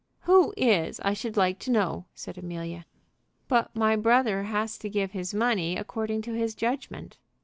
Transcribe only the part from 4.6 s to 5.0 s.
to